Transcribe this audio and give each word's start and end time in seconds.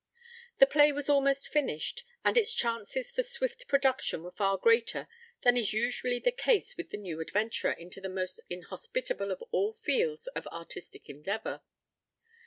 The 0.57 0.65
play 0.65 0.91
was 0.91 1.09
almost 1.11 1.47
finished, 1.47 2.03
and 2.25 2.35
its 2.35 2.55
chances 2.55 3.11
for 3.11 3.21
swift 3.21 3.67
production 3.67 4.23
were 4.23 4.31
far 4.31 4.57
greater 4.57 5.07
than 5.43 5.55
is 5.55 5.73
usually 5.73 6.17
the 6.17 6.31
case 6.31 6.75
with 6.75 6.89
the 6.89 6.97
new 6.97 7.19
adventurer 7.21 7.73
into 7.73 8.01
the 8.01 8.09
most 8.09 8.39
inhospitable 8.49 9.29
of 9.31 9.43
all 9.51 9.71
fields 9.73 10.25
of 10.25 10.47
artistic 10.47 11.07
endeavor. 11.07 11.61